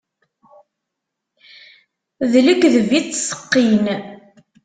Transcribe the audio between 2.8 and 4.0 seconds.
i ttseqqin.